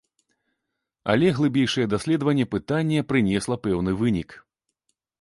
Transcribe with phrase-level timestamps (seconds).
[1.13, 4.29] Але глыбейшае даследаванне пытання прынесла пэўны вынік.